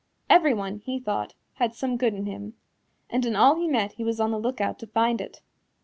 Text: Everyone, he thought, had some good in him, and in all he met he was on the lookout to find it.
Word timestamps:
Everyone, 0.31 0.77
he 0.79 0.99
thought, 0.99 1.35
had 1.53 1.75
some 1.75 1.95
good 1.95 2.15
in 2.15 2.25
him, 2.25 2.55
and 3.07 3.23
in 3.23 3.35
all 3.35 3.57
he 3.59 3.67
met 3.67 3.91
he 3.91 4.03
was 4.03 4.19
on 4.19 4.31
the 4.31 4.39
lookout 4.39 4.79
to 4.79 4.87
find 4.87 5.21
it. 5.21 5.43